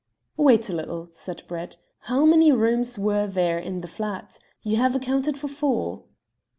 [0.35, 1.77] "Wait a little," said Brett.
[1.99, 4.39] "How many rooms were there in the flat?
[4.63, 6.05] You have accounted for four."